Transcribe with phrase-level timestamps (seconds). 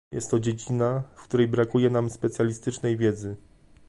[0.11, 3.35] Jest to dziedzina, w której brakuje nam specjalistycznej wiedzy